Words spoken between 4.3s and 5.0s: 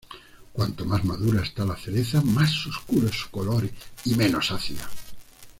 ácida.